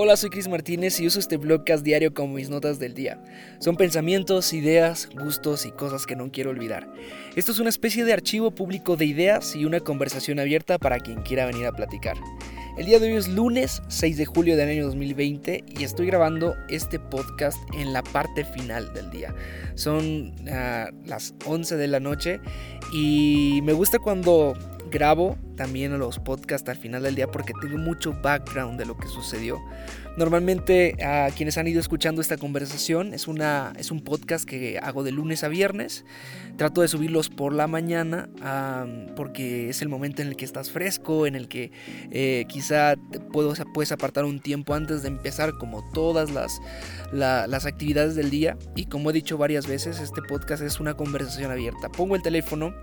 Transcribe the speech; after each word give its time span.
Hola, 0.00 0.16
soy 0.16 0.30
Chris 0.30 0.46
Martínez 0.46 1.00
y 1.00 1.08
uso 1.08 1.18
este 1.18 1.38
blogcast 1.38 1.82
diario 1.82 2.14
como 2.14 2.34
mis 2.34 2.48
notas 2.48 2.78
del 2.78 2.94
día. 2.94 3.20
Son 3.58 3.76
pensamientos, 3.76 4.52
ideas, 4.52 5.08
gustos 5.12 5.66
y 5.66 5.72
cosas 5.72 6.06
que 6.06 6.14
no 6.14 6.30
quiero 6.30 6.50
olvidar. 6.50 6.88
Esto 7.34 7.50
es 7.50 7.58
una 7.58 7.68
especie 7.68 8.04
de 8.04 8.12
archivo 8.12 8.52
público 8.52 8.96
de 8.96 9.06
ideas 9.06 9.56
y 9.56 9.64
una 9.64 9.80
conversación 9.80 10.38
abierta 10.38 10.78
para 10.78 11.00
quien 11.00 11.22
quiera 11.22 11.46
venir 11.46 11.66
a 11.66 11.72
platicar. 11.72 12.16
El 12.76 12.86
día 12.86 13.00
de 13.00 13.08
hoy 13.08 13.18
es 13.18 13.26
lunes 13.26 13.82
6 13.88 14.18
de 14.18 14.24
julio 14.24 14.56
del 14.56 14.68
año 14.68 14.86
2020 14.86 15.64
y 15.66 15.82
estoy 15.82 16.06
grabando 16.06 16.54
este 16.68 17.00
podcast 17.00 17.58
en 17.74 17.92
la 17.92 18.04
parte 18.04 18.44
final 18.44 18.94
del 18.94 19.10
día. 19.10 19.34
Son 19.74 20.32
ah, 20.48 20.90
las 21.06 21.34
11 21.44 21.76
de 21.76 21.88
la 21.88 21.98
noche 21.98 22.38
y 22.92 23.62
me 23.64 23.72
gusta 23.72 23.98
cuando 23.98 24.54
grabo 24.90 25.36
también 25.56 25.98
los 25.98 26.18
podcasts 26.18 26.68
al 26.68 26.76
final 26.76 27.02
del 27.02 27.14
día 27.14 27.28
porque 27.28 27.52
tengo 27.60 27.78
mucho 27.78 28.14
background 28.22 28.78
de 28.78 28.86
lo 28.86 28.96
que 28.96 29.08
sucedió. 29.08 29.58
Normalmente 30.16 30.96
a 31.04 31.30
quienes 31.30 31.58
han 31.58 31.68
ido 31.68 31.78
escuchando 31.78 32.20
esta 32.20 32.36
conversación 32.36 33.14
es, 33.14 33.28
una, 33.28 33.72
es 33.78 33.92
un 33.92 34.00
podcast 34.00 34.44
que 34.44 34.80
hago 34.82 35.04
de 35.04 35.12
lunes 35.12 35.44
a 35.44 35.48
viernes. 35.48 36.04
Trato 36.56 36.80
de 36.80 36.88
subirlos 36.88 37.28
por 37.28 37.52
la 37.52 37.68
mañana 37.68 38.28
porque 39.14 39.68
es 39.68 39.80
el 39.80 39.88
momento 39.88 40.22
en 40.22 40.28
el 40.28 40.36
que 40.36 40.44
estás 40.44 40.72
fresco, 40.72 41.26
en 41.26 41.36
el 41.36 41.46
que 41.46 41.70
eh, 42.10 42.46
quizá 42.48 42.96
puedo, 43.32 43.54
puedes 43.72 43.92
apartar 43.92 44.24
un 44.24 44.40
tiempo 44.40 44.74
antes 44.74 45.02
de 45.02 45.08
empezar 45.08 45.52
como 45.52 45.88
todas 45.92 46.32
las, 46.32 46.60
las 47.12 47.64
actividades 47.64 48.16
del 48.16 48.30
día. 48.30 48.56
Y 48.74 48.86
como 48.86 49.10
he 49.10 49.12
dicho 49.12 49.38
varias 49.38 49.68
veces, 49.68 50.00
este 50.00 50.20
podcast 50.22 50.64
es 50.64 50.80
una 50.80 50.94
conversación 50.94 51.52
abierta. 51.52 51.88
Pongo 51.90 52.16
el 52.16 52.22
teléfono 52.22 52.74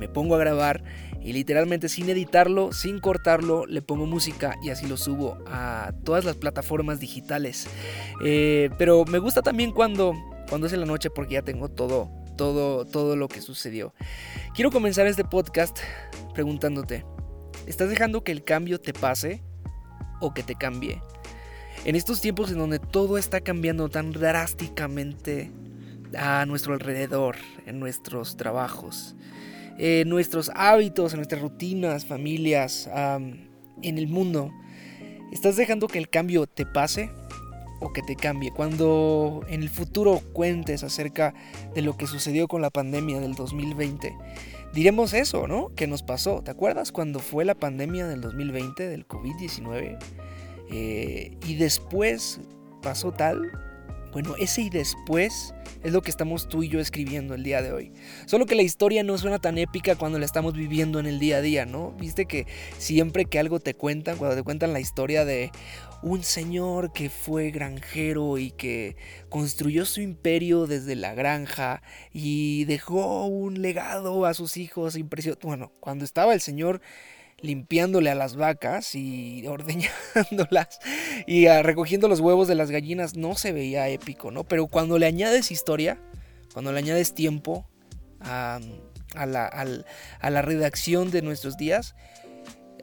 me 0.00 0.08
pongo 0.08 0.34
a 0.34 0.38
grabar 0.38 0.82
y 1.20 1.34
literalmente 1.34 1.90
sin 1.90 2.08
editarlo, 2.08 2.72
sin 2.72 2.98
cortarlo, 2.98 3.66
le 3.66 3.82
pongo 3.82 4.06
música 4.06 4.56
y 4.64 4.70
así 4.70 4.86
lo 4.86 4.96
subo 4.96 5.36
a 5.46 5.92
todas 6.04 6.24
las 6.24 6.36
plataformas 6.36 6.98
digitales. 6.98 7.68
Eh, 8.24 8.70
pero 8.78 9.04
me 9.04 9.18
gusta 9.18 9.42
también 9.42 9.72
cuando, 9.72 10.14
cuando 10.48 10.66
es 10.66 10.72
en 10.72 10.80
la 10.80 10.86
noche 10.86 11.10
porque 11.10 11.34
ya 11.34 11.42
tengo 11.42 11.68
todo, 11.68 12.10
todo, 12.38 12.86
todo 12.86 13.14
lo 13.14 13.28
que 13.28 13.42
sucedió. 13.42 13.92
Quiero 14.54 14.70
comenzar 14.70 15.06
este 15.06 15.24
podcast 15.24 15.78
preguntándote, 16.32 17.04
¿estás 17.66 17.90
dejando 17.90 18.24
que 18.24 18.32
el 18.32 18.42
cambio 18.42 18.80
te 18.80 18.94
pase 18.94 19.42
o 20.22 20.32
que 20.32 20.42
te 20.42 20.54
cambie? 20.54 21.02
En 21.84 21.94
estos 21.94 22.22
tiempos 22.22 22.50
en 22.50 22.58
donde 22.58 22.78
todo 22.78 23.18
está 23.18 23.42
cambiando 23.42 23.90
tan 23.90 24.12
drásticamente 24.12 25.52
a 26.16 26.46
nuestro 26.46 26.72
alrededor, 26.72 27.36
en 27.66 27.78
nuestros 27.78 28.36
trabajos, 28.36 29.16
en 29.80 30.10
nuestros 30.10 30.50
hábitos, 30.54 31.14
nuestras 31.14 31.40
rutinas, 31.40 32.04
familias, 32.04 32.88
en 33.82 33.98
el 33.98 34.08
mundo. 34.08 34.50
¿Estás 35.32 35.56
dejando 35.56 35.86
que 35.86 35.96
el 35.96 36.10
cambio 36.10 36.46
te 36.46 36.66
pase 36.66 37.10
o 37.80 37.90
que 37.90 38.02
te 38.02 38.14
cambie? 38.14 38.50
Cuando 38.50 39.42
en 39.48 39.62
el 39.62 39.70
futuro 39.70 40.20
cuentes 40.34 40.84
acerca 40.84 41.32
de 41.74 41.80
lo 41.80 41.96
que 41.96 42.06
sucedió 42.06 42.46
con 42.46 42.60
la 42.60 42.68
pandemia 42.68 43.20
del 43.20 43.34
2020, 43.34 44.14
diremos 44.74 45.14
eso, 45.14 45.48
¿no? 45.48 45.74
Que 45.74 45.86
nos 45.86 46.02
pasó. 46.02 46.42
¿Te 46.42 46.50
acuerdas 46.50 46.92
cuando 46.92 47.18
fue 47.18 47.46
la 47.46 47.54
pandemia 47.54 48.06
del 48.06 48.20
2020 48.20 48.86
del 48.86 49.08
COVID-19? 49.08 49.98
Eh, 50.72 51.38
y 51.46 51.54
después 51.54 52.40
pasó 52.82 53.12
tal. 53.12 53.50
Bueno, 54.12 54.34
ese 54.38 54.62
y 54.62 54.70
después 54.70 55.54
es 55.84 55.92
lo 55.92 56.02
que 56.02 56.10
estamos 56.10 56.48
tú 56.48 56.62
y 56.62 56.68
yo 56.68 56.80
escribiendo 56.80 57.34
el 57.34 57.44
día 57.44 57.62
de 57.62 57.72
hoy. 57.72 57.92
Solo 58.26 58.44
que 58.44 58.54
la 58.54 58.62
historia 58.62 59.04
no 59.04 59.16
suena 59.18 59.38
tan 59.38 59.56
épica 59.56 59.94
cuando 59.94 60.18
la 60.18 60.26
estamos 60.26 60.54
viviendo 60.54 60.98
en 60.98 61.06
el 61.06 61.20
día 61.20 61.36
a 61.36 61.40
día, 61.40 61.64
¿no? 61.64 61.92
Viste 61.92 62.26
que 62.26 62.46
siempre 62.76 63.24
que 63.24 63.38
algo 63.38 63.60
te 63.60 63.74
cuentan, 63.74 64.16
cuando 64.16 64.36
te 64.36 64.42
cuentan 64.42 64.72
la 64.72 64.80
historia 64.80 65.24
de 65.24 65.52
un 66.02 66.24
señor 66.24 66.92
que 66.92 67.08
fue 67.08 67.50
granjero 67.50 68.38
y 68.38 68.50
que 68.50 68.96
construyó 69.28 69.84
su 69.84 70.00
imperio 70.00 70.66
desde 70.66 70.96
la 70.96 71.14
granja 71.14 71.82
y 72.12 72.64
dejó 72.64 73.26
un 73.26 73.62
legado 73.62 74.26
a 74.26 74.34
sus 74.34 74.56
hijos 74.56 74.96
impresionante. 74.96 75.46
Bueno, 75.46 75.72
cuando 75.80 76.04
estaba 76.04 76.34
el 76.34 76.40
señor 76.40 76.80
limpiándole 77.42 78.10
a 78.10 78.14
las 78.14 78.36
vacas 78.36 78.94
y 78.94 79.46
ordeñándolas 79.48 80.80
y 81.26 81.46
ah, 81.46 81.62
recogiendo 81.62 82.08
los 82.08 82.20
huevos 82.20 82.48
de 82.48 82.54
las 82.54 82.70
gallinas 82.70 83.16
no 83.16 83.34
se 83.34 83.52
veía 83.52 83.88
épico, 83.88 84.30
¿no? 84.30 84.44
Pero 84.44 84.66
cuando 84.66 84.98
le 84.98 85.06
añades 85.06 85.50
historia, 85.50 85.98
cuando 86.52 86.72
le 86.72 86.78
añades 86.78 87.14
tiempo 87.14 87.66
a, 88.20 88.60
la, 89.14 90.42
redacción 90.42 91.10
de 91.10 91.22
nuestros 91.22 91.56
días, 91.56 91.94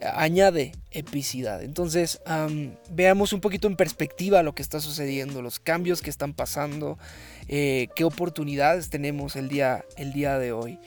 añade 0.01 0.73
epicidad. 0.91 1.63
Entonces, 1.63 2.21
veamos 2.91 3.33
un 3.33 3.41
poquito 3.41 3.67
en 3.67 3.75
perspectiva 3.75 4.43
lo 4.43 4.53
que 4.53 4.61
está 4.61 4.79
sucediendo, 4.79 5.41
los 5.41 5.59
cambios 5.59 6.01
que 6.01 6.09
están 6.09 6.33
pasando, 6.33 6.97
eh, 7.47 7.87
qué 7.95 8.03
oportunidades 8.03 8.89
tenemos 8.89 9.35
el 9.35 9.49
día, 9.49 9.85
el 9.95 10.13
día 10.13 10.37
de 10.37 10.51
hoy. 10.51 10.79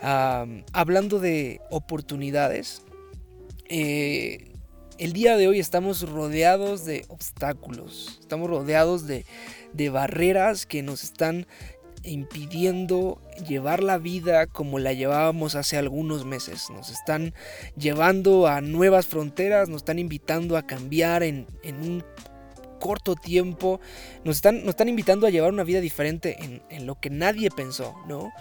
hablando 0.00 1.18
de 1.18 1.60
oportunidades, 1.70 2.82
eh, 3.74 4.52
el 4.98 5.14
día 5.14 5.38
de 5.38 5.48
hoy 5.48 5.58
estamos 5.58 6.06
rodeados 6.06 6.84
de 6.84 7.06
obstáculos, 7.08 8.18
estamos 8.20 8.50
rodeados 8.50 9.06
de, 9.06 9.24
barreras 9.88 10.66
que 10.66 10.82
nos 10.82 11.02
están 11.02 11.46
impidiendo 12.02 13.18
llevar 13.48 13.82
la 13.82 13.96
vida 13.96 14.46
como 14.46 14.78
la 14.78 14.92
llevábamos 14.92 15.54
hace 15.54 15.78
algunos 15.78 16.26
meses. 16.26 16.68
Nos 16.68 16.90
están 16.90 17.32
llevando 17.74 18.46
a 18.46 18.60
nuevas 18.60 19.06
fronteras, 19.06 19.70
nos 19.70 19.78
están 19.78 19.98
invitando 19.98 20.58
a 20.58 20.66
cambiar 20.66 21.22
en, 21.22 21.46
un 21.64 22.04
corto 22.78 23.14
tiempo, 23.14 23.80
nos 24.22 24.36
están, 24.36 24.88
invitando 24.88 25.26
a 25.26 25.30
llevar 25.30 25.50
una 25.50 25.64
vida 25.64 25.80
diferente 25.80 26.36
en, 26.68 26.86
lo 26.86 27.00
que 27.00 27.08
nadie 27.08 27.50
pensó, 27.50 27.94
¿no? 28.06 28.32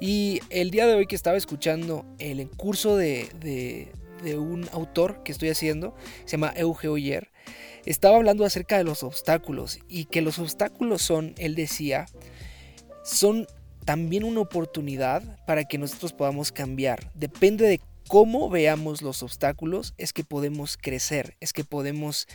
Y 0.00 0.40
el 0.48 0.70
día 0.70 0.86
de 0.86 0.94
hoy 0.94 1.06
que 1.06 1.16
estaba 1.16 1.36
escuchando 1.36 2.06
el 2.18 2.48
curso 2.48 2.96
de 2.96 3.92
un 4.36 4.68
autor 4.72 5.22
que 5.22 5.32
estoy 5.32 5.48
haciendo, 5.48 5.94
se 6.24 6.32
llama 6.32 6.52
Euge 6.56 6.88
Oyer, 6.88 7.30
estaba 7.86 8.16
hablando 8.16 8.44
acerca 8.44 8.76
de 8.76 8.84
los 8.84 9.02
obstáculos 9.02 9.78
y 9.88 10.04
que 10.06 10.20
los 10.20 10.38
obstáculos 10.38 11.02
son, 11.02 11.34
él 11.38 11.54
decía, 11.54 12.06
son 13.04 13.46
también 13.84 14.24
una 14.24 14.40
oportunidad 14.40 15.22
para 15.46 15.64
que 15.64 15.78
nosotros 15.78 16.12
podamos 16.12 16.52
cambiar. 16.52 17.10
Depende 17.14 17.66
de 17.66 17.80
cómo 18.06 18.50
veamos 18.50 19.00
los 19.02 19.22
obstáculos, 19.22 19.94
es 19.96 20.12
que 20.12 20.24
podemos 20.24 20.76
crecer, 20.76 21.36
es 21.40 21.52
que 21.52 21.64
podemos 21.64 22.26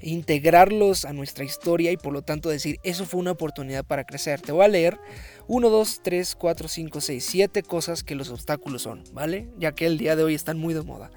integrarlos 0.00 1.04
a 1.04 1.12
nuestra 1.12 1.44
historia 1.44 1.92
y 1.92 1.96
por 1.96 2.12
lo 2.12 2.22
tanto 2.22 2.48
decir, 2.48 2.78
eso 2.82 3.04
fue 3.04 3.20
una 3.20 3.32
oportunidad 3.32 3.84
para 3.84 4.04
crecer. 4.04 4.40
Te 4.40 4.52
voy 4.52 4.64
a 4.64 4.68
leer 4.68 4.98
1, 5.46 5.68
2, 5.68 6.00
3, 6.02 6.36
4, 6.36 6.68
5, 6.68 7.00
6, 7.00 7.24
7 7.24 7.62
cosas 7.62 8.02
que 8.02 8.14
los 8.14 8.30
obstáculos 8.30 8.82
son, 8.82 9.04
¿vale? 9.12 9.48
Ya 9.58 9.72
que 9.72 9.86
el 9.86 9.98
día 9.98 10.16
de 10.16 10.24
hoy 10.24 10.34
están 10.34 10.58
muy 10.58 10.74
de 10.74 10.82
moda. 10.82 11.10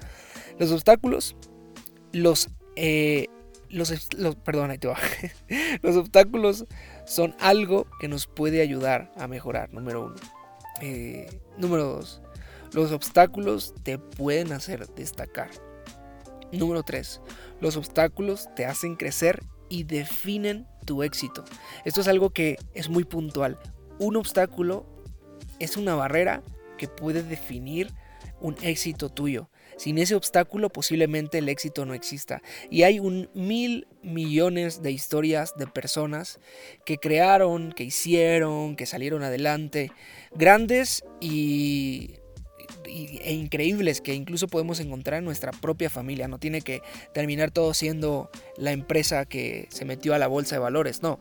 Los 0.58 0.70
obstáculos, 0.72 1.36
los... 2.12 2.48
Eh, 2.76 3.28
los, 3.70 3.92
perdón, 4.44 4.70
ahí 4.70 4.78
te 4.78 4.88
los 5.82 5.96
obstáculos 5.96 6.64
son 7.06 7.34
algo 7.40 7.88
que 7.98 8.06
nos 8.06 8.28
puede 8.28 8.60
ayudar 8.60 9.10
a 9.16 9.26
mejorar, 9.26 9.72
número 9.72 10.06
uno. 10.06 10.14
Eh, 10.80 11.40
número 11.58 11.84
dos, 11.84 12.22
los 12.72 12.92
obstáculos 12.92 13.74
te 13.82 13.98
pueden 13.98 14.52
hacer 14.52 14.86
destacar. 14.94 15.50
Número 16.52 16.82
tres, 16.82 17.20
los 17.60 17.76
obstáculos 17.76 18.48
te 18.54 18.66
hacen 18.66 18.96
crecer 18.96 19.42
y 19.68 19.84
definen 19.84 20.66
tu 20.84 21.02
éxito. 21.02 21.44
Esto 21.84 22.00
es 22.00 22.08
algo 22.08 22.30
que 22.30 22.58
es 22.74 22.88
muy 22.88 23.04
puntual. 23.04 23.58
Un 23.98 24.16
obstáculo 24.16 24.86
es 25.58 25.76
una 25.76 25.94
barrera 25.94 26.42
que 26.78 26.88
puede 26.88 27.22
definir 27.22 27.92
un 28.40 28.56
éxito 28.62 29.08
tuyo. 29.08 29.48
Sin 29.76 29.98
ese 29.98 30.14
obstáculo 30.14 30.70
posiblemente 30.70 31.38
el 31.38 31.48
éxito 31.48 31.84
no 31.84 31.94
exista. 31.94 32.42
Y 32.70 32.82
hay 32.82 32.98
un 32.98 33.28
mil 33.34 33.88
millones 34.02 34.82
de 34.82 34.92
historias 34.92 35.54
de 35.56 35.66
personas 35.66 36.38
que 36.84 36.98
crearon, 36.98 37.72
que 37.72 37.84
hicieron, 37.84 38.76
que 38.76 38.86
salieron 38.86 39.22
adelante, 39.22 39.90
grandes 40.32 41.04
y 41.20 42.16
e 42.86 43.32
increíbles 43.32 44.00
que 44.00 44.14
incluso 44.14 44.48
podemos 44.48 44.80
encontrar 44.80 45.18
en 45.18 45.24
nuestra 45.24 45.52
propia 45.52 45.90
familia. 45.90 46.28
No 46.28 46.38
tiene 46.38 46.62
que 46.62 46.82
terminar 47.12 47.50
todo 47.50 47.74
siendo 47.74 48.30
la 48.56 48.72
empresa 48.72 49.24
que 49.24 49.68
se 49.70 49.84
metió 49.84 50.14
a 50.14 50.18
la 50.18 50.26
bolsa 50.26 50.56
de 50.56 50.60
valores. 50.60 51.02
No, 51.02 51.18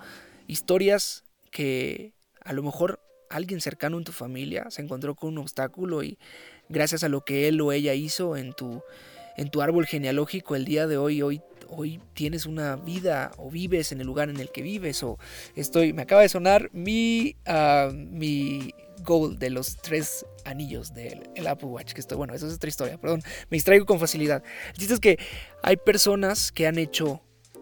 historias 0.48 1.24
que 1.52 2.14
a 2.44 2.54
lo 2.54 2.64
mejor 2.64 3.00
alguien 3.30 3.62
cercano 3.62 3.98
en 3.98 4.04
tu 4.04 4.12
familia 4.12 4.70
se 4.70 4.82
encontró 4.82 5.16
con 5.16 5.30
un 5.30 5.40
obstáculo 5.40 6.04
y 6.04 6.18
gracias 6.70 7.04
a 7.04 7.10
lo 7.10 7.22
que 7.22 7.48
él 7.48 7.60
o 7.62 7.72
ella 7.72 7.94
hizo 7.94 8.38
en 8.38 8.54
tu, 8.54 8.82
en 9.38 9.50
tu 9.50 9.62
árbol 9.62 9.86
genealógico 9.86 10.56
el 10.56 10.66
día 10.66 10.88
de 10.88 10.98
hoy, 10.98 11.22
hoy, 11.22 11.42
hoy 11.70 12.00
tienes 12.14 12.46
una 12.46 12.76
vida 12.76 13.32
o 13.38 13.50
vives 13.50 13.92
en 13.92 14.02
el 14.02 14.08
lugar 14.08 14.30
en 14.30 14.40
el 14.40 14.52
que 14.52 14.62
vives 14.62 15.02
o 15.04 15.18
estoy, 15.56 15.94
me 15.94 16.04
acaba 16.04 16.22
de 16.22 16.30
sonar 16.30 16.70
mi, 16.74 17.36
uh, 17.48 17.92
mi 17.94 18.74
goal 19.02 19.38
de 19.38 19.50
los 19.50 19.78
tres 19.78 20.26
anillos 20.46 20.94
del 20.94 21.48
Apple 21.48 21.70
Watch, 21.70 21.94
que 21.94 22.02
estoy, 22.02 22.18
bueno, 22.18 22.34
esa 22.34 22.48
es 22.48 22.54
otra 22.54 22.70
historia, 22.70 22.98
perdón, 22.98 23.22
me 23.50 23.56
distraigo 23.56 23.86
con 23.86 24.00
facilidad. 24.00 24.44
El 24.70 24.74
chiste 24.74 24.94
es 24.94 25.00
que 25.00 25.20
hay 25.62 25.78
personas 25.78 26.52
que 26.52 26.68
han 26.68 26.78
hecho 26.78 27.22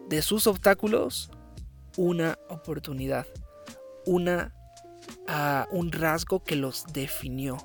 de 0.09 0.21
sus 0.21 0.47
obstáculos 0.47 1.31
una 1.97 2.37
oportunidad, 2.49 3.27
una, 4.05 4.53
ah, 5.27 5.67
un 5.71 5.91
rasgo 5.91 6.43
que 6.43 6.55
los 6.55 6.85
definió. 6.93 7.57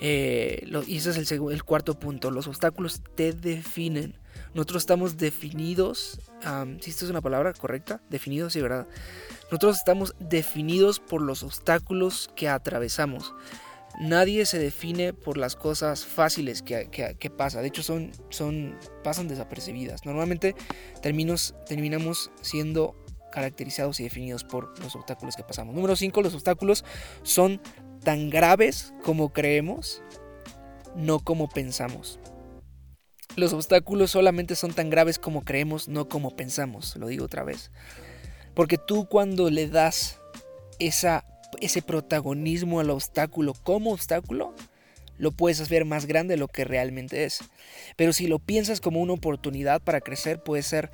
Eh, 0.00 0.66
y 0.86 0.96
ese 0.96 1.10
es 1.10 1.30
el, 1.30 1.50
el, 1.50 1.64
cuarto 1.64 1.98
punto. 1.98 2.30
Los 2.30 2.46
obstáculos 2.46 3.02
te 3.14 3.32
definen. 3.32 4.16
Nosotros 4.54 4.82
estamos 4.82 5.16
definidos. 5.16 6.20
si 6.80 6.90
esto 6.90 7.04
es 7.04 7.10
una 7.10 7.20
palabra 7.20 7.52
correcta, 7.52 8.00
definidos, 8.10 8.52
sí, 8.52 8.60
¿verdad? 8.60 8.86
Nosotros 9.44 9.78
estamos 9.78 10.14
definidos 10.18 11.00
por 11.00 11.22
los 11.22 11.42
obstáculos 11.42 12.30
que 12.34 12.48
atravesamos. 12.48 13.34
Nadie 13.98 14.46
se 14.46 14.58
define 14.58 15.12
por 15.12 15.36
las 15.36 15.56
cosas 15.56 16.04
fáciles 16.04 16.62
que, 16.62 16.88
que, 16.90 17.30
pasa. 17.30 17.60
De 17.60 17.68
hecho, 17.68 17.82
son, 17.82 18.12
son, 18.30 18.78
pasan 19.02 19.28
desapercibidas. 19.28 20.06
Normalmente 20.06 20.54
terminos, 21.02 21.54
terminamos 21.66 22.30
siendo 22.40 22.96
caracterizados 23.32 24.00
y 24.00 24.04
definidos 24.04 24.44
por 24.44 24.78
los 24.80 24.94
obstáculos 24.94 25.36
que 25.36 25.42
pasamos. 25.42 25.74
Número 25.74 25.96
5. 25.96 26.22
Los 26.22 26.34
obstáculos 26.34 26.84
son 27.22 27.60
tan 28.02 28.30
graves 28.30 28.94
como 29.02 29.32
creemos, 29.32 30.02
no 30.94 31.20
como 31.20 31.48
pensamos. 31.48 32.18
Los 33.36 33.52
obstáculos 33.52 34.10
solamente 34.10 34.56
son 34.56 34.72
tan 34.72 34.90
graves 34.90 35.18
como 35.18 35.44
creemos, 35.44 35.88
no 35.88 36.08
como 36.08 36.36
pensamos. 36.36 36.96
Lo 36.96 37.06
digo 37.06 37.24
otra 37.24 37.44
vez. 37.44 37.70
Porque 38.54 38.78
tú 38.78 39.06
cuando 39.06 39.50
le 39.50 39.68
das 39.68 40.18
esa, 40.78 41.24
ese 41.60 41.82
protagonismo 41.82 42.80
al 42.80 42.90
obstáculo 42.90 43.54
como 43.54 43.92
obstáculo, 43.92 44.54
lo 45.16 45.32
puedes 45.32 45.60
hacer 45.60 45.84
más 45.84 46.06
grande 46.06 46.34
de 46.34 46.38
lo 46.38 46.48
que 46.48 46.64
realmente 46.64 47.24
es. 47.24 47.40
Pero 47.96 48.12
si 48.12 48.26
lo 48.26 48.38
piensas 48.38 48.80
como 48.80 49.00
una 49.00 49.12
oportunidad 49.12 49.80
para 49.82 50.00
crecer, 50.00 50.42
puede 50.42 50.62
ser 50.62 50.90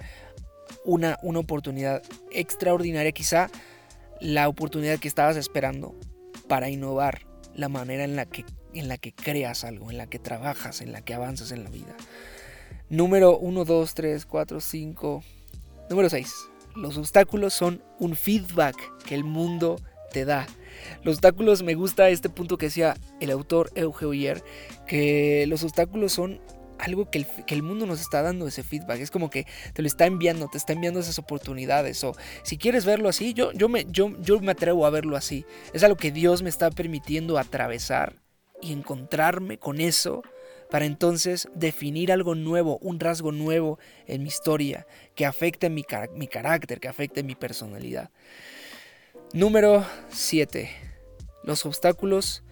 una, 0.84 1.18
una 1.22 1.38
oportunidad 1.38 2.02
extraordinaria, 2.32 3.12
quizá 3.12 3.48
la 4.20 4.48
oportunidad 4.48 4.98
que 4.98 5.08
estabas 5.08 5.36
esperando 5.36 5.94
para 6.48 6.68
innovar 6.68 7.26
la 7.54 7.68
manera 7.68 8.04
en 8.04 8.16
la 8.16 8.26
que, 8.26 8.44
en 8.78 8.88
la 8.88 8.99
que 8.99 9.12
creas 9.12 9.64
algo, 9.64 9.90
en 9.90 9.99
la 9.99 10.06
que 10.06 10.19
trabajas, 10.19 10.81
en 10.81 10.93
la 10.93 11.00
que 11.02 11.14
avanzas 11.14 11.52
en 11.52 11.64
la 11.64 11.70
vida. 11.70 11.96
Número 12.88 13.38
1, 13.38 13.64
2, 13.64 13.94
3, 13.94 14.26
4, 14.26 14.61
5. 14.61 15.25
Número 15.90 16.08
6. 16.08 16.34
Los 16.76 16.96
obstáculos 16.99 17.55
son 17.55 17.82
un 17.99 18.14
feedback 18.14 18.76
que 19.05 19.14
el 19.14 19.25
mundo 19.25 19.81
te 20.12 20.25
da. 20.25 20.46
Los 21.02 21.17
obstáculos, 21.17 21.62
me 21.62 21.75
gusta 21.75 22.11
este 22.11 22.28
punto 22.28 22.58
que 22.58 22.67
decía 22.67 22.96
el 23.20 23.31
autor 23.31 23.70
Euge 23.75 24.43
que 24.87 25.46
los 25.49 25.64
obstáculos 25.64 26.12
son 26.12 26.40
algo 26.79 27.11
que 27.11 27.26
el, 27.49 27.62
mundo 27.62 27.87
nos 27.87 28.00
está 28.00 28.22
dando 28.22 28.46
ese 28.46 28.62
feedback. 28.62 29.00
Es 29.00 29.11
como 29.11 29.31
que 29.31 29.46
te 29.72 29.82
lo 29.82 29.88
está 29.88 30.06
enviando, 30.06 30.49
te 30.49 30.58
está 30.58 30.72
enviando 30.72 31.00
esas 31.00 31.19
oportunidades. 31.19 32.05
O 32.05 32.14
si 32.43 32.58
quieres 32.58 32.84
verlo 32.84 33.08
así, 33.08 33.34
yo, 33.34 33.52
yo, 33.52 33.69
me, 33.69 33.87
yo, 33.88 34.12
yo 34.20 34.38
me 34.40 34.52
atrevo 34.52 34.87
a 34.87 34.90
verlo 34.90 35.17
así. 35.17 35.44
Es 35.72 35.82
algo 35.82 35.96
que 35.96 36.12
Dios 36.12 36.43
me 36.43 36.50
está 36.50 36.70
permitiendo 36.70 37.38
atravesar 37.38 38.25
y 38.61 38.73
encontrarme 38.73 39.58
con 39.58 39.81
eso 39.81 40.23
para 40.70 40.85
entonces 40.85 41.49
definir 41.55 42.11
algo 42.11 42.35
nuevo, 42.35 42.79
un 42.79 42.99
rasgo 42.99 43.32
nuevo 43.32 43.79
en 44.06 44.23
mi 44.23 44.29
historia, 44.29 44.87
que 45.14 45.26
afecte 45.26 45.70
mi, 45.70 45.85
mi 46.14 46.26
carácter, 46.26 46.81
que 46.81 46.88
afecte 46.88 47.23
mi 47.23 47.35
personalidad. 47.35 48.11
Número 49.32 49.85
7. 50.08 50.70
Los 51.44 51.67
obstáculos 51.67 52.43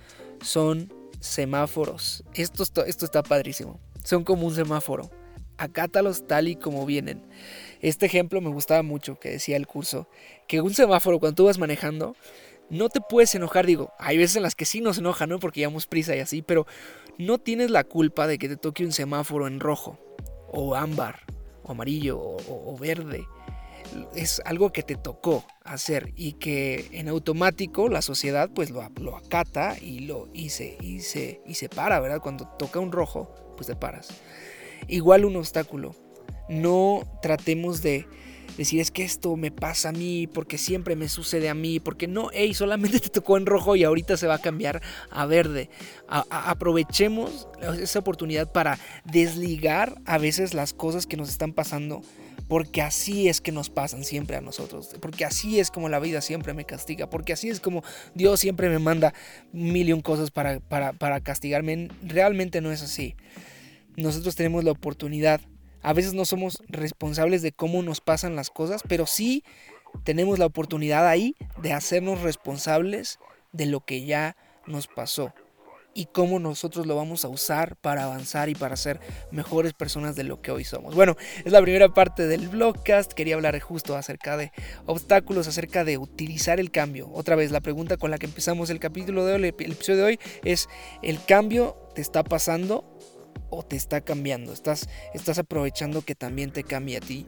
son 0.43 0.93
semáforos. 1.21 2.25
Esto, 2.35 2.65
esto 2.85 3.05
está 3.05 3.23
padrísimo. 3.23 3.81
Son 4.05 4.25
como 4.25 4.47
un 4.47 4.55
semáforo. 4.55 5.11
Acátalos 5.56 6.27
tal 6.27 6.49
y 6.49 6.56
como 6.56 6.85
vienen. 6.85 7.23
Este 7.81 8.06
ejemplo 8.06 8.41
me 8.41 8.51
gustaba 8.51 8.83
mucho 8.83 9.19
que 9.19 9.31
decía 9.31 9.56
el 9.56 9.67
curso, 9.67 10.09
que 10.49 10.61
un 10.61 10.75
semáforo 10.75 11.21
cuando 11.21 11.37
tú 11.37 11.45
vas 11.45 11.59
manejando, 11.59 12.17
no 12.70 12.88
te 12.88 13.00
puedes 13.00 13.34
enojar, 13.34 13.66
digo, 13.66 13.93
hay 13.99 14.19
veces 14.19 14.37
en 14.37 14.43
las 14.43 14.55
que 14.55 14.64
sí 14.64 14.81
nos 14.81 14.99
enoja, 14.99 15.26
¿no? 15.26 15.38
Porque 15.38 15.61
llevamos 15.61 15.87
prisa 15.87 16.16
y 16.16 16.20
así, 16.20 16.43
pero 16.43 16.66
no 17.19 17.38
tienes 17.38 17.70
la 17.70 17.84
culpa 17.84 18.26
de 18.26 18.38
que 18.38 18.49
te 18.49 18.56
toque 18.56 18.84
un 18.84 18.93
semáforo 18.93 19.46
en 19.46 19.61
rojo, 19.61 19.99
o 20.49 20.75
ámbar, 20.75 21.20
o 21.62 21.72
amarillo, 21.72 22.19
o, 22.19 22.76
verde. 22.78 23.26
Es 24.14 24.40
algo 24.44 24.72
que 24.72 24.82
te 24.82 24.96
tocó 24.96 25.44
hacer 25.62 26.12
y 26.16 26.32
que 26.32 26.88
en 26.93 27.08
automático 27.08 27.88
la 27.88 28.02
sociedad 28.02 28.50
pues 28.52 28.70
lo, 28.70 28.82
acata 29.17 29.76
y, 29.81 30.00
lo, 30.00 30.28
se, 30.49 30.78
y 30.81 31.00
se 31.55 31.69
para, 31.69 32.00
¿verdad? 32.00 32.20
Cuando 32.20 32.49
toca 32.58 32.81
un 32.81 32.93
rojo, 32.93 33.55
pues 33.56 33.67
te 33.67 33.76
paras. 33.76 34.08
Igual 34.88 35.25
un 35.25 35.37
obstáculo. 35.37 35.94
No 36.49 37.02
tratemos 37.22 37.82
de 37.82 38.06
decir 38.56 38.81
es 38.81 38.91
que 38.91 39.05
esto 39.05 39.37
me 39.37 39.51
pasa 39.51 39.91
a 39.91 39.93
mí, 39.93 40.27
porque 40.27 40.59
siempre 40.59 40.97
me 40.97 41.09
sucede 41.09 41.49
a 41.49 41.55
mí, 41.55 41.81
porque 41.81 42.06
no, 42.06 42.31
hey, 42.33 42.55
solamente 42.55 43.01
te 43.01 43.09
tocó 43.09 43.37
en 43.37 43.47
rojo 43.47 43.77
y 43.77 43.85
ahorita 43.85 44.17
se 44.17 44.27
va 44.27 44.35
a 44.35 44.41
cambiar 44.41 44.83
a 45.11 45.27
verde. 45.27 45.71
aprovechemos 46.09 47.49
esa 47.81 47.99
oportunidad 47.99 48.51
para 48.51 48.79
desligar 49.05 50.01
a 50.05 50.19
veces 50.19 50.55
las 50.55 50.73
cosas 50.73 51.06
que 51.06 51.17
nos 51.17 51.29
están 51.29 51.53
pasando. 51.53 52.03
Porque 52.49 52.83
así 52.83 53.29
es 53.29 53.41
que 53.41 53.53
nos 53.53 53.71
pasan 53.71 54.05
siempre 54.05 54.37
a 54.37 54.43
nosotros. 54.43 54.91
Porque 55.01 55.25
así 55.25 55.61
es 55.61 55.71
como 55.71 55.89
la 55.89 55.99
vida 55.99 56.21
siempre 56.21 56.53
me 56.53 56.67
castiga. 56.67 57.09
Porque 57.09 57.33
así 57.33 57.49
es 57.49 57.59
como 57.59 57.83
Dios 58.15 58.39
siempre 58.39 58.69
me 58.69 58.79
manda 58.79 59.15
mil 59.53 59.89
y 59.89 59.95
un 59.95 60.03
cosas 60.03 60.31
para, 60.31 60.61
para, 60.61 60.93
para 60.93 61.21
castigarme. 61.21 61.89
Realmente 62.03 62.61
no 62.61 62.71
es 62.71 62.83
así. 62.83 63.17
Nosotros 63.97 64.37
tenemos 64.37 64.62
la 64.62 64.73
oportunidad 64.73 65.41
a 65.84 65.92
veces 65.92 66.14
no 66.14 66.25
somos 66.25 66.62
responsables 66.69 67.42
de 67.42 67.52
cómo 67.52 67.82
nos 67.82 68.00
pasan 68.00 68.34
las 68.34 68.50
cosas, 68.50 68.82
pero 68.88 69.06
sí 69.06 69.44
tenemos 70.02 70.38
la 70.38 70.46
oportunidad 70.46 71.06
ahí 71.06 71.36
de 71.62 71.72
hacernos 71.72 72.22
responsables 72.22 73.20
de 73.52 73.66
lo 73.66 73.84
que 73.84 74.04
ya 74.04 74.36
nos 74.66 74.88
pasó 74.88 75.32
y 75.94 76.06
cómo 76.06 76.40
nosotros 76.40 76.86
lo 76.86 76.96
vamos 76.96 77.25
a 77.25 77.28
usar 77.28 77.76
para 77.76 78.04
avanzar 78.04 78.48
y 78.48 78.54
para 78.54 78.76
ser 78.76 78.98
mejores 79.31 79.72
personas 79.75 80.16
de 80.16 80.25
lo 80.25 80.42
que 80.42 80.50
hoy 80.50 80.64
somos. 80.64 80.94
Bueno, 80.94 81.16
es 81.44 81.52
la 81.52 81.62
primera 81.62 81.92
parte 81.94 82.26
del 82.26 82.48
blogcast. 82.48 83.12
Quería 83.12 83.36
hablar 83.36 83.58
justo 83.60 83.94
acerca 83.94 84.36
de 84.36 84.50
obstáculos, 84.86 85.46
acerca 85.46 85.84
de 85.84 85.98
utilizar 85.98 86.58
el 86.58 86.70
cambio. 86.70 87.08
Otra 87.12 87.36
vez, 87.36 87.52
la 87.52 87.60
pregunta 87.60 87.96
con 87.96 88.10
la 88.10 88.19
que 88.19 88.26
empezamos 88.26 88.70
el 88.70 88.81
capítulo 88.81 89.25
de 89.25 89.34
hoy, 89.34 89.40
de 89.52 90.02
hoy, 90.02 90.19
es: 90.42 90.69
¿el 91.02 91.25
cambio 91.25 91.76
te 91.94 92.00
está 92.00 92.25
pasando 92.25 92.98
o 93.55 93.62
te 93.62 93.77
está 93.77 94.01
cambiando. 94.01 94.53
Estás, 94.53 94.89
estás 95.15 95.39
aprovechando 95.39 96.03
que 96.03 96.15
también 96.15 96.51
te 96.51 96.65
cambie 96.65 96.97
a 96.97 97.01
ti. 97.01 97.27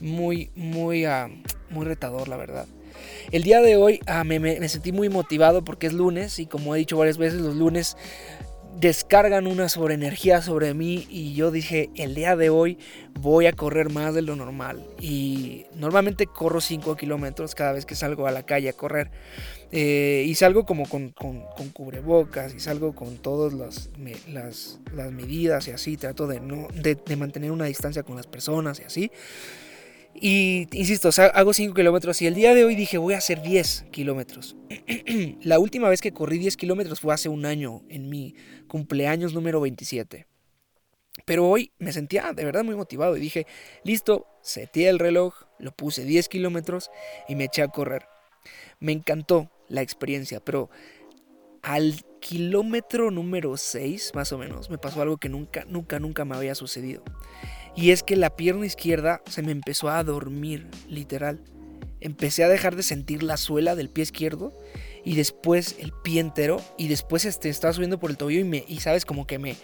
Muy, 0.00 0.50
muy, 0.54 1.06
uh, 1.06 1.28
muy 1.70 1.84
retador, 1.84 2.28
la 2.28 2.36
verdad. 2.36 2.66
El 3.30 3.42
día 3.42 3.60
de 3.60 3.76
hoy 3.76 4.00
uh, 4.08 4.24
me, 4.24 4.38
me, 4.40 4.68
sentí 4.68 4.92
muy 4.92 5.08
motivado 5.08 5.64
porque 5.64 5.86
es 5.86 5.92
lunes 5.92 6.38
y 6.38 6.46
como 6.46 6.74
he 6.74 6.78
dicho 6.78 6.96
varias 6.96 7.18
veces, 7.18 7.40
los 7.40 7.54
lunes 7.54 7.96
descargan 8.80 9.48
una 9.48 9.68
sobreenergía 9.68 10.40
sobre 10.40 10.72
mí 10.72 11.06
y 11.10 11.34
yo 11.34 11.50
dije, 11.50 11.90
el 11.96 12.14
día 12.14 12.36
de 12.36 12.48
hoy 12.48 12.78
voy 13.20 13.46
a 13.46 13.52
correr 13.52 13.90
más 13.90 14.14
de 14.14 14.22
lo 14.22 14.36
normal. 14.36 14.84
Y 15.00 15.66
normalmente 15.74 16.26
corro 16.26 16.60
5 16.60 16.96
kilómetros 16.96 17.54
cada 17.54 17.72
vez 17.72 17.86
que 17.86 17.96
salgo 17.96 18.26
a 18.26 18.30
la 18.30 18.44
calle 18.44 18.68
a 18.68 18.72
correr. 18.72 19.10
Eh, 19.70 20.24
y 20.26 20.34
salgo 20.34 20.64
como 20.64 20.88
con, 20.88 21.10
cubrebocas 21.72 22.54
y 22.54 22.60
salgo 22.60 22.94
con 22.94 23.18
todas 23.18 23.52
las, 23.52 23.90
las, 24.26 24.78
medidas 25.12 25.68
y 25.68 25.72
así. 25.72 25.96
Trato 25.96 26.26
de, 26.26 26.40
no, 26.40 26.68
de, 26.74 27.16
mantener 27.16 27.52
una 27.52 27.66
distancia 27.66 28.02
con 28.02 28.16
las 28.16 28.26
personas 28.26 28.80
y 28.80 28.84
así. 28.84 29.10
Y 30.14 30.66
insisto, 30.72 31.10
hago 31.34 31.52
5 31.52 31.74
kilómetros 31.74 32.20
y 32.22 32.26
el 32.26 32.34
día 32.34 32.54
de 32.54 32.64
hoy 32.64 32.74
dije 32.74 32.98
voy 32.98 33.14
a 33.14 33.18
hacer 33.18 33.42
10 33.42 33.86
kilómetros. 33.92 34.56
la 35.42 35.58
última 35.58 35.88
vez 35.88 36.00
que 36.00 36.12
corrí 36.12 36.38
10 36.38 36.56
kilómetros 36.56 37.00
fue 37.00 37.14
hace 37.14 37.28
un 37.28 37.44
año, 37.44 37.82
en 37.88 38.08
mi 38.08 38.34
cumpleaños 38.66 39.34
número 39.34 39.60
27. 39.60 40.26
Pero 41.24 41.46
hoy 41.46 41.72
me 41.78 41.92
sentía 41.92 42.32
de 42.32 42.44
verdad 42.44 42.64
muy 42.64 42.74
motivado 42.74 43.16
y 43.16 43.20
dije, 43.20 43.46
listo, 43.84 44.26
seteé 44.40 44.88
el 44.88 44.98
reloj, 44.98 45.34
lo 45.58 45.72
puse 45.72 46.04
10 46.04 46.28
kilómetros 46.28 46.90
y 47.28 47.34
me 47.34 47.44
eché 47.44 47.62
a 47.62 47.68
correr. 47.68 48.06
Me 48.80 48.92
encantó 48.92 49.50
la 49.68 49.82
experiencia, 49.82 50.40
pero 50.40 50.70
al 51.62 52.04
kilómetro 52.20 53.10
número 53.10 53.56
6, 53.56 54.12
más 54.14 54.32
o 54.32 54.38
menos, 54.38 54.70
me 54.70 54.78
pasó 54.78 55.02
algo 55.02 55.18
que 55.18 55.28
nunca, 55.28 55.64
nunca, 55.66 55.98
nunca 55.98 56.24
me 56.24 56.36
había 56.36 56.54
sucedido. 56.54 57.02
Y 57.76 57.90
es 57.90 58.02
que 58.02 58.16
la 58.16 58.30
pierna 58.36 58.66
izquierda 58.66 59.22
se 59.26 59.42
me 59.42 59.52
empezó 59.52 59.88
a 59.88 60.02
dormir, 60.02 60.66
literal. 60.88 61.40
Empecé 62.00 62.44
a 62.44 62.48
dejar 62.48 62.76
de 62.76 62.82
sentir 62.82 63.22
la 63.22 63.36
suela 63.36 63.74
del 63.74 63.90
pie 63.90 64.02
izquierdo 64.02 64.52
y 65.04 65.16
después 65.16 65.76
el 65.78 65.92
pie 66.04 66.20
entero 66.20 66.60
y 66.76 66.88
después 66.88 67.24
este, 67.24 67.48
estaba 67.48 67.72
subiendo 67.72 67.98
por 67.98 68.10
el 68.10 68.16
tobillo 68.16 68.40
y, 68.40 68.44
me, 68.44 68.64
y 68.66 68.80
sabes, 68.80 69.04
como 69.04 69.26
que 69.26 69.38
me, 69.38 69.56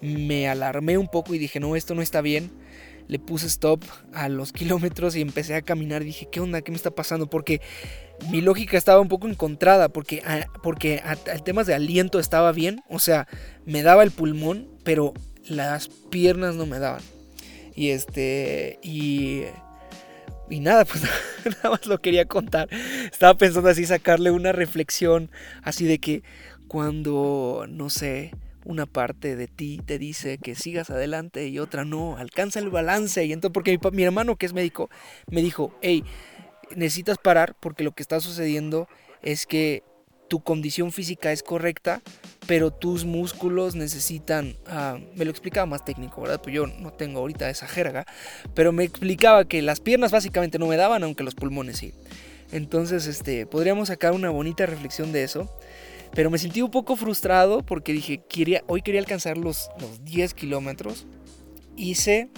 me 0.00 0.48
alarmé 0.48 0.98
un 0.98 1.08
poco 1.08 1.34
y 1.34 1.38
dije, 1.38 1.58
no, 1.58 1.76
esto 1.76 1.94
no 1.94 2.02
está 2.02 2.20
bien 2.20 2.50
le 3.10 3.18
puse 3.18 3.48
stop 3.48 3.82
a 4.14 4.28
los 4.28 4.52
kilómetros 4.52 5.16
y 5.16 5.20
empecé 5.20 5.56
a 5.56 5.62
caminar. 5.62 6.04
Dije, 6.04 6.28
¿qué 6.30 6.38
onda? 6.38 6.62
¿Qué 6.62 6.70
me 6.70 6.76
está 6.76 6.92
pasando? 6.92 7.28
Porque 7.28 7.60
mi 8.30 8.40
lógica 8.40 8.76
estaba 8.76 9.00
un 9.00 9.08
poco 9.08 9.28
encontrada, 9.28 9.88
porque, 9.88 10.22
ah, 10.26 10.46
porque 10.62 11.02
el 11.26 11.42
tema 11.42 11.64
de 11.64 11.74
aliento 11.74 12.18
estaba 12.18 12.52
bien, 12.52 12.82
o 12.88 12.98
sea, 12.98 13.26
me 13.64 13.82
daba 13.82 14.02
el 14.02 14.10
pulmón, 14.10 14.68
pero 14.84 15.14
las 15.46 15.88
piernas 15.88 16.54
no 16.56 16.66
me 16.66 16.78
daban. 16.78 17.02
Y 17.74 17.90
este, 17.90 18.78
y 18.82 19.44
y 20.50 20.60
nada, 20.60 20.84
pues 20.86 21.02
nada 21.44 21.70
más 21.70 21.86
lo 21.86 21.98
quería 21.98 22.26
contar. 22.26 22.68
Estaba 23.10 23.34
pensando 23.34 23.70
así 23.70 23.86
sacarle 23.86 24.30
una 24.30 24.52
reflexión 24.52 25.30
así 25.62 25.86
de 25.86 25.98
que 25.98 26.22
cuando, 26.68 27.66
no 27.68 27.88
sé, 27.88 28.32
una 28.64 28.86
parte 28.86 29.36
de 29.36 29.46
ti 29.46 29.80
te 29.84 29.98
dice 29.98 30.38
que 30.38 30.54
sigas 30.54 30.90
adelante 30.90 31.48
y 31.48 31.58
otra 31.58 31.84
no, 31.84 32.16
alcanza 32.16 32.58
el 32.58 32.68
balance. 32.68 33.24
Y 33.24 33.32
entonces, 33.32 33.54
porque 33.54 33.72
mi, 33.72 33.90
mi 33.92 34.02
hermano 34.02 34.36
que 34.36 34.46
es 34.46 34.52
médico 34.52 34.90
me 35.28 35.40
dijo, 35.40 35.72
hey, 35.80 36.04
necesitas 36.76 37.18
parar 37.18 37.56
porque 37.60 37.84
lo 37.84 37.92
que 37.92 38.02
está 38.02 38.20
sucediendo 38.20 38.88
es 39.22 39.46
que 39.46 39.82
tu 40.28 40.40
condición 40.40 40.92
física 40.92 41.32
es 41.32 41.42
correcta, 41.42 42.02
pero 42.46 42.70
tus 42.70 43.04
músculos 43.04 43.74
necesitan, 43.74 44.56
ah, 44.68 44.96
me 45.16 45.24
lo 45.24 45.32
explicaba 45.32 45.66
más 45.66 45.84
técnico, 45.84 46.22
¿verdad? 46.22 46.40
Pues 46.40 46.54
yo 46.54 46.68
no 46.68 46.92
tengo 46.92 47.18
ahorita 47.18 47.50
esa 47.50 47.66
jerga, 47.66 48.06
pero 48.54 48.70
me 48.70 48.84
explicaba 48.84 49.44
que 49.44 49.60
las 49.60 49.80
piernas 49.80 50.12
básicamente 50.12 50.58
no 50.60 50.66
me 50.68 50.76
daban, 50.76 51.02
aunque 51.02 51.24
los 51.24 51.34
pulmones 51.34 51.78
sí. 51.78 51.92
Entonces, 52.52 53.06
este, 53.06 53.44
podríamos 53.46 53.88
sacar 53.88 54.12
una 54.12 54.30
bonita 54.30 54.66
reflexión 54.66 55.12
de 55.12 55.24
eso. 55.24 55.50
Pero 56.12 56.30
me 56.30 56.38
sentí 56.38 56.60
un 56.60 56.70
poco 56.70 56.96
frustrado 56.96 57.64
porque 57.64 57.92
dije, 57.92 58.22
quería, 58.28 58.64
hoy 58.66 58.82
quería 58.82 59.00
alcanzar 59.00 59.36
los, 59.36 59.70
los 59.80 60.04
10 60.04 60.34
kilómetros. 60.34 61.06
Hice 61.76 62.30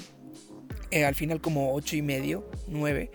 eh, 0.90 1.06
al 1.06 1.14
final 1.14 1.40
como 1.40 1.74
8 1.74 1.96
y 1.96 2.02
medio, 2.02 2.46
9 2.68 3.10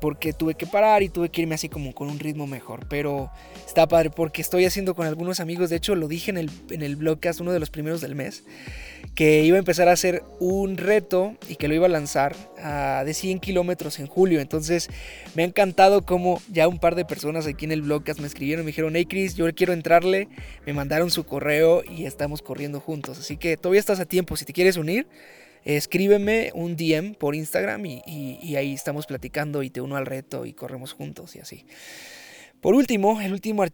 porque 0.00 0.32
tuve 0.32 0.54
que 0.54 0.66
parar 0.66 1.02
y 1.02 1.08
tuve 1.08 1.28
que 1.28 1.42
irme 1.42 1.54
así 1.54 1.68
como 1.68 1.94
con 1.94 2.08
un 2.08 2.18
ritmo 2.18 2.46
mejor. 2.46 2.86
Pero 2.88 3.30
está 3.66 3.86
padre 3.86 4.10
porque 4.10 4.42
estoy 4.42 4.64
haciendo 4.64 4.94
con 4.94 5.06
algunos 5.06 5.40
amigos, 5.40 5.70
de 5.70 5.76
hecho 5.76 5.94
lo 5.94 6.08
dije 6.08 6.30
en 6.30 6.38
el, 6.38 6.50
en 6.70 6.82
el 6.82 6.96
blogcast, 6.96 7.40
uno 7.40 7.52
de 7.52 7.60
los 7.60 7.70
primeros 7.70 8.00
del 8.00 8.14
mes, 8.14 8.44
que 9.14 9.44
iba 9.44 9.56
a 9.56 9.58
empezar 9.58 9.88
a 9.88 9.92
hacer 9.92 10.22
un 10.38 10.76
reto 10.76 11.36
y 11.48 11.56
que 11.56 11.68
lo 11.68 11.74
iba 11.74 11.86
a 11.86 11.88
lanzar 11.88 12.36
de 13.04 13.14
100 13.14 13.40
kilómetros 13.40 13.98
en 13.98 14.06
julio. 14.06 14.40
Entonces 14.40 14.88
me 15.34 15.42
ha 15.42 15.46
encantado 15.46 16.02
como 16.02 16.40
ya 16.50 16.68
un 16.68 16.78
par 16.78 16.94
de 16.94 17.04
personas 17.04 17.46
aquí 17.46 17.64
en 17.64 17.72
el 17.72 17.82
blogcast 17.82 18.20
me 18.20 18.26
escribieron, 18.26 18.64
me 18.64 18.70
dijeron, 18.70 18.94
hey 18.96 19.06
Chris, 19.06 19.34
yo 19.34 19.52
quiero 19.54 19.72
entrarle, 19.72 20.28
me 20.66 20.72
mandaron 20.72 21.10
su 21.10 21.24
correo 21.24 21.82
y 21.84 22.06
estamos 22.06 22.42
corriendo 22.42 22.80
juntos. 22.80 23.18
Así 23.18 23.36
que 23.36 23.56
todavía 23.56 23.80
estás 23.80 24.00
a 24.00 24.04
tiempo, 24.04 24.36
si 24.36 24.44
te 24.44 24.52
quieres 24.52 24.76
unir 24.76 25.06
escríbeme 25.64 26.50
un 26.54 26.76
DM 26.76 27.14
por 27.14 27.34
Instagram 27.34 27.84
y, 27.86 28.56
ahí 28.56 28.74
estamos 28.74 29.06
platicando 29.06 29.62
y 29.62 29.70
te 29.70 29.80
uno 29.80 29.96
al 29.96 30.06
reto 30.06 30.46
y 30.46 30.52
corremos 30.52 30.92
juntos 30.92 31.36
y 31.36 31.40
así. 31.40 31.66
Por 32.60 32.74
último, 32.74 33.20
el 33.20 33.32
último, 33.32 33.64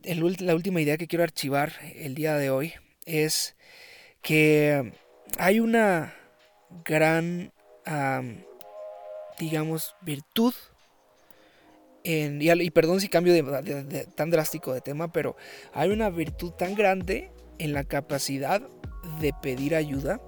la 0.41 0.55
última 0.55 0.81
idea 0.81 0.97
que 0.97 1.07
quiero 1.07 1.23
archivar 1.23 1.73
el 1.95 2.14
día 2.14 2.37
de 2.37 2.50
hoy 2.50 2.75
es 3.07 3.57
que 4.21 4.93
hay 5.38 5.61
una 5.61 6.14
gran, 6.85 7.53
digamos, 9.38 9.95
virtud 10.03 10.55
en, 12.05 12.41
y, 12.43 12.71
perdón 12.71 13.00
si 13.00 13.09
cambio 13.09 13.33
de, 13.33 14.07
tan 14.14 14.31
drástico 14.31 14.75
de 14.75 14.83
tema, 14.83 15.12
pero 15.12 15.37
hay 15.73 15.91
una 15.91 16.11
virtud 16.11 16.53
tan 16.53 16.75
grande 16.75 17.31
en 17.59 17.73
la 17.73 17.85
capacidad 17.85 18.61
de 19.21 19.33
pedir 19.43 19.75
ayuda 19.75 20.21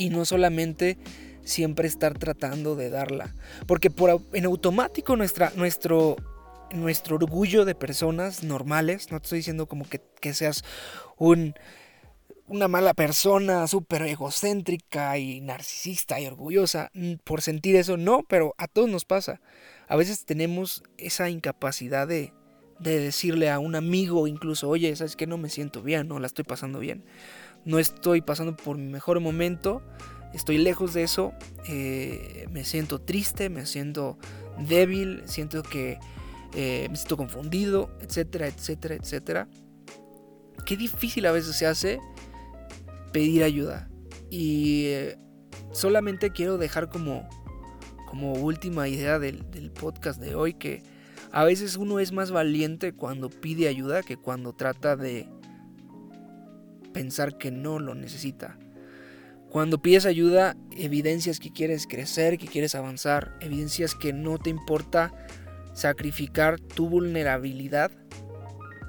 y 0.00 0.08
no 0.08 0.24
solamente 0.24 0.96
siempre 1.42 1.86
estar 1.86 2.16
tratando 2.18 2.74
de 2.74 2.88
darla. 2.88 3.34
Porque 3.66 3.90
por, 3.90 4.22
en 4.32 4.46
automático 4.46 5.14
nuestra, 5.14 5.52
nuestro, 5.56 6.16
nuestro 6.72 7.16
orgullo 7.16 7.66
de 7.66 7.74
personas 7.74 8.42
normales, 8.42 9.12
no 9.12 9.20
te 9.20 9.24
estoy 9.24 9.38
diciendo 9.40 9.66
como 9.66 9.84
que, 9.86 10.32
seas 10.32 10.64
un, 11.18 11.52
una 12.46 12.66
mala 12.66 12.94
persona 12.94 13.66
súper 13.66 14.00
egocéntrica 14.02 15.18
y 15.18 15.42
narcisista 15.42 16.18
y 16.18 16.26
orgullosa 16.26 16.90
por 17.22 17.42
sentir 17.42 17.76
eso, 17.76 17.98
no, 17.98 18.22
pero 18.26 18.54
a 18.56 18.68
todos 18.68 18.88
nos 18.88 19.04
pasa. 19.04 19.42
A 19.86 19.96
veces 19.96 20.24
tenemos 20.24 20.82
esa 20.96 21.28
incapacidad 21.28 22.08
de, 22.08 22.32
de 22.78 23.00
decirle 23.00 23.50
a 23.50 23.58
un 23.58 23.74
amigo 23.74 24.26
incluso, 24.26 24.66
oye, 24.70 24.96
¿sabes 24.96 25.14
que 25.14 25.26
No 25.26 25.36
me 25.36 25.50
siento 25.50 25.82
bien, 25.82 26.08
no 26.08 26.18
la 26.20 26.26
estoy 26.26 26.44
pasando 26.44 26.78
bien 26.78 27.04
no 27.64 27.78
estoy 27.78 28.20
pasando 28.22 28.56
por 28.56 28.76
mi 28.76 28.88
mejor 28.88 29.20
momento, 29.20 29.82
estoy 30.32 30.58
lejos 30.58 30.94
de 30.94 31.02
eso, 31.02 31.32
eh, 31.68 32.46
me 32.50 32.64
siento 32.64 33.00
triste, 33.00 33.50
me 33.50 33.66
siento 33.66 34.18
débil, 34.58 35.22
siento 35.26 35.62
que 35.62 35.98
eh, 36.54 36.86
me 36.90 36.96
siento 36.96 37.16
confundido, 37.16 37.90
etcétera, 38.00 38.46
etcétera, 38.46 38.94
etcétera. 38.94 39.48
Qué 40.64 40.76
difícil 40.76 41.26
a 41.26 41.32
veces 41.32 41.56
se 41.56 41.66
hace 41.66 42.00
pedir 43.12 43.42
ayuda. 43.42 43.88
Y 44.30 44.84
eh, 44.86 45.18
solamente 45.72 46.30
quiero 46.30 46.58
dejar 46.58 46.88
como, 46.88 47.28
como 48.08 48.34
última 48.34 48.88
idea 48.88 49.18
del, 49.18 49.50
del 49.50 49.70
podcast 49.70 50.20
de 50.20 50.34
hoy 50.34 50.54
que 50.54 50.82
a 51.32 51.44
veces 51.44 51.76
uno 51.76 52.00
es 52.00 52.12
más 52.12 52.30
valiente 52.30 52.92
cuando 52.92 53.30
pide 53.30 53.68
ayuda 53.68 54.02
que 54.02 54.16
cuando 54.16 54.52
trata 54.52 54.96
de 54.96 55.28
pensar 56.92 57.38
que 57.38 57.50
no 57.50 57.78
lo 57.78 57.94
necesita. 57.94 58.58
Cuando 59.50 59.82
pides 59.82 60.06
ayuda, 60.06 60.56
evidencias 60.76 61.40
que 61.40 61.52
quieres 61.52 61.88
crecer, 61.88 62.38
que 62.38 62.46
quieres 62.46 62.76
avanzar, 62.76 63.36
evidencias 63.40 63.96
que 63.96 64.12
no 64.12 64.38
te 64.38 64.48
importa 64.48 65.12
sacrificar 65.72 66.60
tu 66.60 66.88
vulnerabilidad 66.88 67.90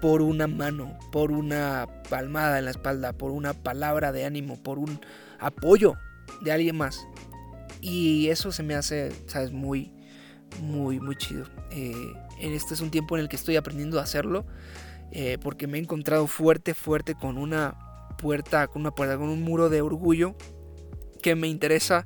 por 0.01 0.21
una 0.21 0.47
mano, 0.47 0.97
por 1.11 1.31
una 1.31 1.87
palmada 2.09 2.59
en 2.59 2.65
la 2.65 2.71
espalda, 2.71 3.13
por 3.13 3.31
una 3.31 3.53
palabra 3.53 4.11
de 4.11 4.25
ánimo, 4.25 4.61
por 4.61 4.77
un 4.77 4.99
apoyo 5.39 5.95
de 6.41 6.51
alguien 6.51 6.77
más. 6.77 7.07
Y 7.81 8.27
eso 8.27 8.51
se 8.51 8.61
me 8.61 8.75
hace, 8.75 9.11
sabes, 9.27 9.51
muy, 9.51 9.91
muy, 10.61 10.99
muy 10.99 11.15
chido. 11.15 11.45
Eh, 11.71 12.13
este 12.39 12.73
es 12.73 12.81
un 12.81 12.91
tiempo 12.91 13.15
en 13.15 13.23
el 13.23 13.29
que 13.29 13.35
estoy 13.35 13.55
aprendiendo 13.55 13.99
a 13.99 14.03
hacerlo, 14.03 14.45
eh, 15.11 15.37
porque 15.41 15.65
me 15.65 15.77
he 15.77 15.81
encontrado 15.81 16.27
fuerte, 16.27 16.73
fuerte 16.73 17.15
con 17.15 17.37
una 17.37 17.90
puerta, 18.17 18.67
con 18.67 18.81
una 18.81 18.91
puerta, 18.91 19.17
con 19.17 19.29
un 19.29 19.41
muro 19.41 19.69
de 19.69 19.81
orgullo 19.81 20.35
que 21.21 21.35
me 21.35 21.47
interesa 21.47 22.05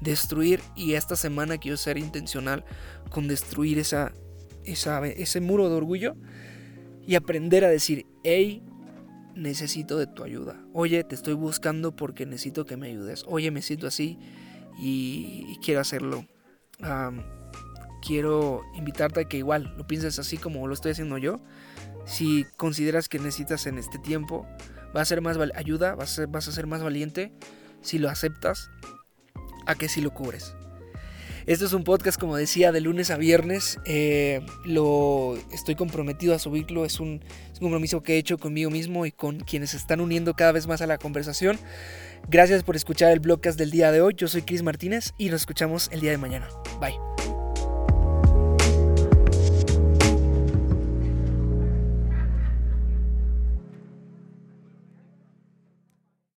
destruir 0.00 0.60
y 0.76 0.94
esta 0.94 1.16
semana 1.16 1.58
quiero 1.58 1.76
ser 1.76 1.98
intencional 1.98 2.64
con 3.10 3.28
destruir 3.28 3.78
esa, 3.78 4.12
ese 4.64 5.40
muro 5.40 5.68
de 5.68 5.74
orgullo 5.76 6.16
y 7.06 7.14
aprender 7.14 7.64
a 7.64 7.68
decir, 7.68 8.06
hey, 8.22 8.62
necesito 9.34 9.96
de 9.96 10.06
tu 10.06 10.24
ayuda. 10.24 10.60
Oye, 10.72 11.02
te 11.04 11.14
estoy 11.14 11.34
buscando 11.34 11.94
porque 11.96 12.26
necesito 12.26 12.66
que 12.66 12.76
me 12.76 12.88
ayudes. 12.88 13.24
Oye, 13.26 13.50
me 13.50 13.62
siento 13.62 13.86
así 13.86 14.18
y, 14.78 15.58
quiero 15.62 15.80
hacerlo. 15.80 16.26
quiero 18.06 18.62
invitarte 18.74 19.20
a 19.20 19.24
que 19.24 19.38
igual 19.38 19.74
lo 19.76 19.86
pienses 19.86 20.18
así 20.18 20.36
como 20.36 20.66
lo 20.66 20.74
estoy 20.74 20.92
haciendo 20.92 21.18
yo. 21.18 21.40
Si 22.04 22.44
consideras 22.56 23.08
que 23.08 23.18
necesitas 23.18 23.66
en 23.66 23.78
este 23.78 23.98
tiempo 23.98 24.46
va 24.98 25.02
a 25.02 25.04
ser 25.04 25.20
más 25.20 25.38
ayuda, 25.54 25.94
vas 25.94 26.18
a, 26.18 26.52
ser, 26.52 26.66
más 26.66 26.82
valiente 26.82 27.30
si 27.82 27.98
lo 27.98 28.10
aceptas 28.10 28.68
a 29.64 29.76
que 29.76 29.88
si 29.88 30.00
lo 30.00 30.12
cubres. 30.12 30.54
Esto 31.46 31.64
es 31.64 31.72
un 31.72 31.84
podcast, 31.84 32.20
como 32.20 32.36
decía, 32.36 32.72
de 32.72 32.80
lunes 32.80 33.10
a 33.10 33.16
viernes. 33.16 33.78
Eh, 33.86 34.44
lo 34.64 35.38
estoy 35.52 35.76
comprometido 35.76 36.34
a 36.34 36.38
subirlo. 36.38 36.84
Es 36.84 37.00
un, 37.00 37.22
es 37.50 37.60
un, 37.60 37.68
compromiso 37.68 38.02
que 38.02 38.14
he 38.14 38.18
hecho 38.18 38.36
conmigo 38.38 38.70
mismo 38.70 39.06
y 39.06 39.12
con 39.12 39.40
quienes 39.40 39.70
se 39.70 39.78
están 39.78 40.00
uniendo 40.00 40.34
cada 40.34 40.52
vez 40.52 40.66
más 40.66 40.82
a 40.82 40.86
la 40.86 40.98
conversación. 40.98 41.58
Gracias 42.28 42.64
por 42.64 42.76
escuchar 42.76 43.12
el 43.12 43.20
blogcast 43.20 43.58
del 43.58 43.70
día 43.70 43.92
de 43.92 44.02
hoy. 44.02 44.14
Yo 44.14 44.28
soy 44.28 44.42
Chris 44.42 44.62
Martínez 44.62 45.14
y 45.16 45.30
nos 45.30 45.42
escuchamos 45.42 45.88
el 45.92 46.00
día 46.00 46.10
de 46.10 46.18
mañana. 46.18 46.48
Bye. 46.80 47.17